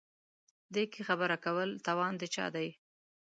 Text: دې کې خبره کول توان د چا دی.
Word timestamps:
دې 0.73 0.83
کې 0.91 1.01
خبره 1.07 1.35
کول 1.45 1.69
توان 1.87 2.13
د 2.21 2.23
چا 2.33 2.45
دی. 2.55 2.67